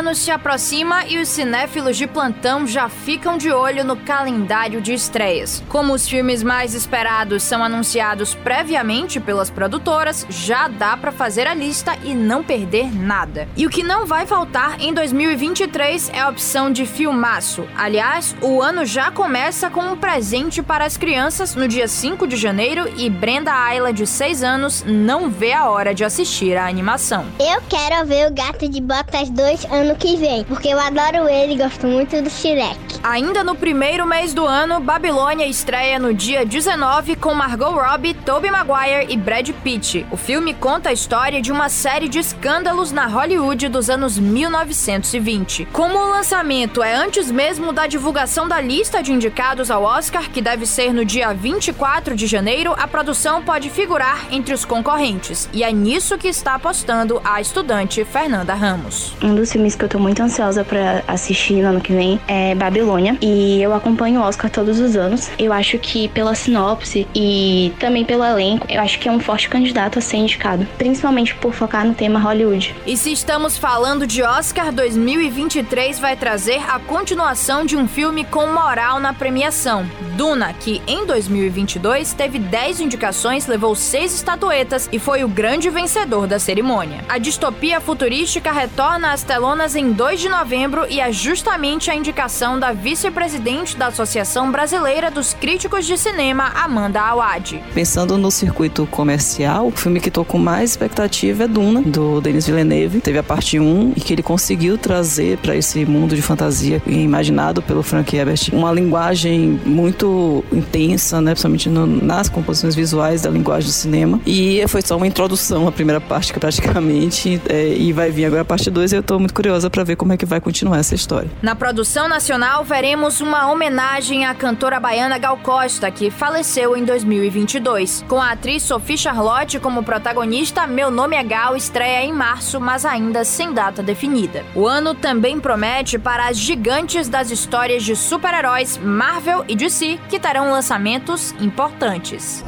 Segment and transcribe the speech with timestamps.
[0.00, 4.94] Ano se aproxima e os cinéfilos de plantão já ficam de olho no calendário de
[4.94, 5.62] estreias.
[5.68, 11.52] Como os filmes mais esperados são anunciados previamente pelas produtoras, já dá para fazer a
[11.52, 13.46] lista e não perder nada.
[13.54, 17.68] E o que não vai faltar em 2023 é a opção de filmaço.
[17.76, 22.38] Aliás, o ano já começa com um presente para as crianças no dia 5 de
[22.38, 27.26] janeiro e Brenda Ayla, de 6 anos, não vê a hora de assistir a animação.
[27.38, 31.54] Eu quero ver o Gato de Botas 2 ano que vem, porque eu adoro ele
[31.54, 32.89] e gosto muito do Shrek.
[33.02, 38.50] Ainda no primeiro mês do ano, Babilônia estreia no dia 19 com Margot Robbie, Tobey
[38.50, 40.06] Maguire e Brad Pitt.
[40.10, 45.66] O filme conta a história de uma série de escândalos na Hollywood dos anos 1920.
[45.72, 50.42] Como o lançamento é antes mesmo da divulgação da lista de indicados ao Oscar, que
[50.42, 55.48] deve ser no dia 24 de janeiro, a produção pode figurar entre os concorrentes.
[55.54, 59.14] E é nisso que está apostando a estudante Fernanda Ramos.
[59.22, 62.54] Um dos filmes que eu tô muito ansiosa para assistir no ano que vem é
[62.54, 62.89] Babilônia.
[63.20, 65.30] E eu acompanho o Oscar todos os anos.
[65.38, 69.48] Eu acho que pela sinopse e também pelo elenco, eu acho que é um forte
[69.48, 70.66] candidato a ser indicado.
[70.78, 72.74] Principalmente por focar no tema Hollywood.
[72.86, 78.46] E se estamos falando de Oscar, 2023 vai trazer a continuação de um filme com
[78.46, 79.86] moral na premiação.
[80.16, 86.26] Duna, que em 2022 teve 10 indicações, levou 6 estatuetas e foi o grande vencedor
[86.26, 87.04] da cerimônia.
[87.08, 92.58] A distopia futurística retorna às telonas em 2 de novembro e é justamente a indicação
[92.58, 97.62] da vice-presidente da Associação Brasileira dos Críticos de Cinema, Amanda Awad.
[97.74, 102.46] Pensando no circuito comercial, o filme que tô com mais expectativa é Duna, do Denis
[102.46, 103.00] Villeneuve.
[103.00, 107.60] Teve a parte 1 e que ele conseguiu trazer para esse mundo de fantasia imaginado
[107.60, 113.68] pelo Frank Herbert uma linguagem muito intensa, né, principalmente no, nas composições visuais da linguagem
[113.68, 114.20] do cinema.
[114.26, 118.44] E foi só uma introdução a primeira parte, praticamente, é, e vai vir agora a
[118.44, 120.94] parte 2 e eu tô muito curiosa para ver como é que vai continuar essa
[120.94, 121.30] história.
[121.42, 128.04] Na produção nacional, veremos uma homenagem à cantora baiana Gal Costa, que faleceu em 2022.
[128.06, 132.84] Com a atriz Sophie Charlotte como protagonista, Meu Nome é Gal estreia em março, mas
[132.84, 134.44] ainda sem data definida.
[134.54, 140.20] O ano também promete para as gigantes das histórias de super-heróis Marvel e DC, que
[140.20, 142.44] terão lançamentos importantes.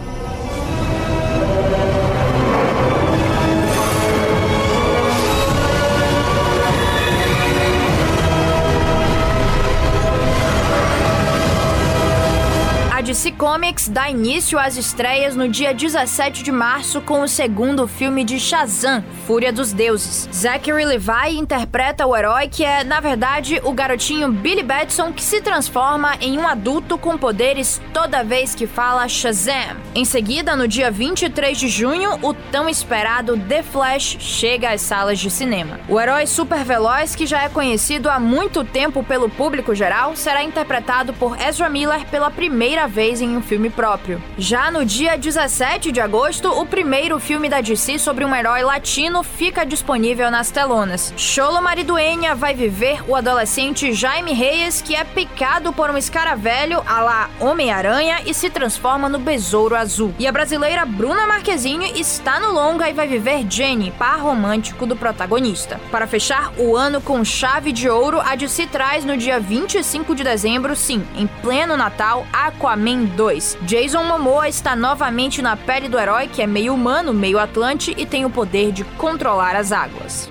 [13.02, 18.22] DC Comics dá início às estreias no dia 17 de março com o segundo filme
[18.22, 20.28] de Shazam, Fúria dos Deuses.
[20.32, 25.40] Zachary Levi interpreta o herói que é, na verdade, o garotinho Billy Batson que se
[25.40, 29.78] transforma em um adulto com poderes toda vez que fala Shazam.
[29.96, 35.18] Em seguida, no dia 23 de junho, o tão esperado The Flash chega às salas
[35.18, 35.80] de cinema.
[35.88, 40.44] O herói super veloz, que já é conhecido há muito tempo pelo público geral, será
[40.44, 44.22] interpretado por Ezra Miller pela primeira vez em um filme próprio.
[44.36, 49.22] Já no dia 17 de agosto, o primeiro filme da DC sobre um herói latino
[49.22, 51.14] fica disponível nas telonas.
[51.16, 57.00] Cholo Mariduenha vai viver o adolescente Jaime Reyes, que é picado por um escaravelho a
[57.00, 60.14] lá Homem-Aranha e se transforma no Besouro Azul.
[60.18, 64.96] E a brasileira Bruna Marquezine está no longa e vai viver Jenny, par romântico do
[64.96, 65.80] protagonista.
[65.90, 70.22] Para fechar o ano com chave de ouro, a DC traz no dia 25 de
[70.22, 73.58] dezembro, sim, em pleno Natal, Aquaman Frozen 2.
[73.62, 78.04] Jason Momoa está novamente na pele do herói que é meio humano, meio atlante e
[78.04, 80.28] tem o poder de controlar as águas.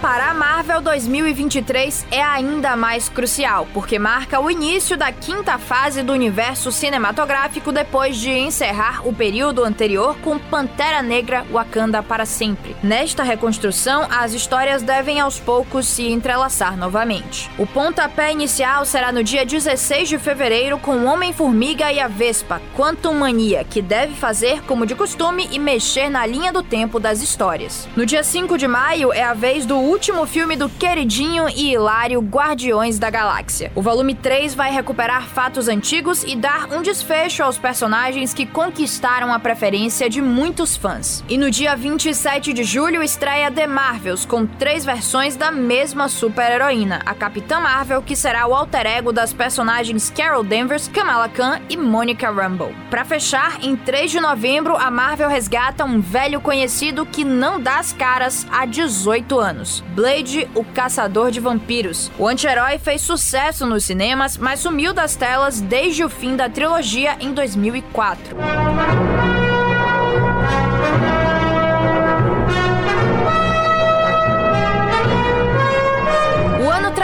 [0.00, 6.02] Para a Marvel 2023 é ainda mais crucial, porque marca o início da quinta fase
[6.02, 12.74] do universo cinematográfico depois de encerrar o período anterior com Pantera Negra Wakanda para sempre.
[12.82, 17.50] Nesta reconstrução, as histórias devem aos poucos se entrelaçar novamente.
[17.58, 23.14] O pontapé inicial será no dia 16 de fevereiro com Homem-Formiga e a Vespa, Quantum
[23.14, 27.86] Mania, que deve fazer como de costume e mexer na linha do tempo das histórias.
[27.94, 32.20] No dia 5 de maio é a vez do último filme do queridinho e hilário
[32.20, 33.72] Guardiões da Galáxia.
[33.74, 39.32] O volume 3 vai recuperar fatos antigos e dar um desfecho aos personagens que conquistaram
[39.32, 41.24] a preferência de muitos fãs.
[41.28, 47.02] E no dia 27 de julho estreia The Marvels, com três versões da mesma super-heroína,
[47.04, 51.76] a Capitã Marvel, que será o alter ego das personagens Carol Danvers, Kamala Khan e
[51.76, 52.72] Monica Rambeau.
[52.88, 57.80] Para fechar, em 3 de novembro, a Marvel resgata um velho conhecido que não dá
[57.80, 62.10] as caras há 18 anos Blade, o caçador de vampiros.
[62.18, 67.16] O anti-herói fez sucesso nos cinemas, mas sumiu das telas desde o fim da trilogia
[67.20, 68.36] em 2004.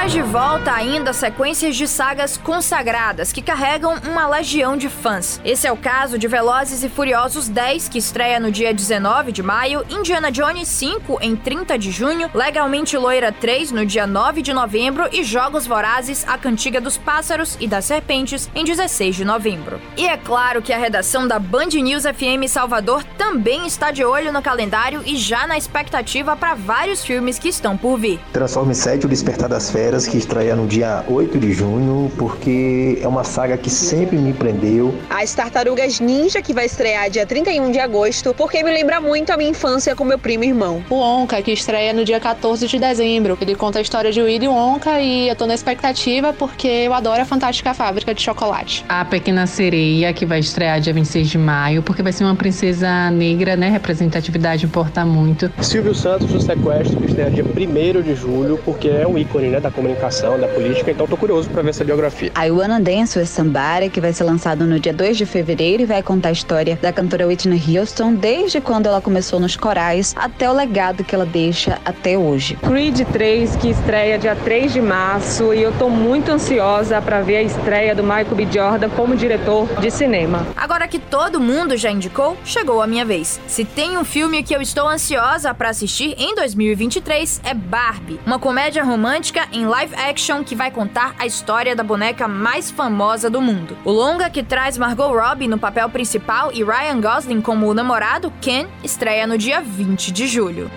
[0.07, 5.41] Traz de volta ainda sequências de sagas consagradas que carregam uma legião de fãs.
[5.45, 9.43] Esse é o caso de Velozes e Furiosos 10, que estreia no dia 19 de
[9.43, 14.53] maio, Indiana Jones 5 em 30 de junho, Legalmente Loira 3 no dia 9 de
[14.53, 19.81] novembro e Jogos Vorazes, A Cantiga dos Pássaros e das Serpentes em 16 de novembro.
[19.97, 24.33] E é claro que a redação da Band News FM Salvador também está de olho
[24.33, 28.21] no calendário e já na expectativa para vários filmes que estão por vir.
[28.33, 33.07] Transforme 7 O Despertar das Feras que estreia no dia 8 de junho, porque é
[33.07, 34.93] uma saga que sempre me prendeu.
[35.09, 39.37] As Tartarugas Ninja, que vai estrear dia 31 de agosto, porque me lembra muito a
[39.37, 40.83] minha infância com meu primo e irmão.
[40.91, 43.39] O Onca, que estreia no dia 14 de dezembro.
[43.41, 47.23] Ele conta a história de Willy Wonka e eu tô na expectativa porque eu adoro
[47.23, 48.85] a Fantástica Fábrica de Chocolate.
[48.89, 53.11] A Pequena Sereia, que vai estrear dia 26 de maio, porque vai ser uma princesa
[53.11, 53.71] negra, né?
[53.71, 55.51] Representatividade importa muito.
[55.63, 59.61] Silvio Santos, o sequestro, que estreia dia 1 de julho, porque é um ícone, né,
[59.61, 62.33] da comunicação, da política, então tô curioso para ver essa biografia.
[62.35, 65.87] A Wanna Dance with Somebody, que vai ser lançado no dia 2 de fevereiro e
[65.87, 70.51] vai contar a história da cantora Whitney Houston desde quando ela começou nos corais até
[70.51, 72.57] o legado que ela deixa até hoje.
[72.57, 77.37] Creed 3, que estreia dia 3 de março e eu tô muito ansiosa para ver
[77.37, 78.49] a estreia do Michael B.
[78.51, 80.47] Jordan como diretor de cinema.
[80.57, 83.41] Agora que todo mundo já indicou, chegou a minha vez.
[83.47, 88.39] Se tem um filme que eu estou ansiosa para assistir em 2023 é Barbie, uma
[88.39, 93.43] comédia romântica em live action que vai contar a história da boneca mais famosa do
[93.43, 93.77] mundo.
[93.85, 98.33] O longa que traz Margot Robbie no papel principal e Ryan Gosling como o namorado
[98.41, 100.71] Ken estreia no dia 20 de julho.